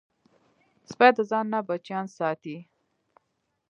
[0.91, 2.57] سپي د ځان نه بچیان ساتي.